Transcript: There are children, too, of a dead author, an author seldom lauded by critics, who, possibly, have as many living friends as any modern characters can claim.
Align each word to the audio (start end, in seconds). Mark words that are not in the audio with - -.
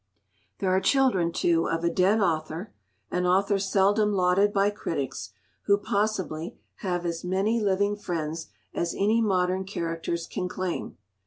There 0.57 0.71
are 0.75 0.81
children, 0.81 1.31
too, 1.31 1.69
of 1.69 1.83
a 1.83 1.89
dead 1.93 2.19
author, 2.19 2.73
an 3.11 3.27
author 3.27 3.59
seldom 3.59 4.13
lauded 4.13 4.51
by 4.51 4.71
critics, 4.71 5.29
who, 5.65 5.77
possibly, 5.77 6.57
have 6.77 7.05
as 7.05 7.23
many 7.23 7.59
living 7.59 7.95
friends 7.95 8.47
as 8.73 8.95
any 8.95 9.21
modern 9.21 9.63
characters 9.63 10.25
can 10.25 10.47
claim. 10.49 10.97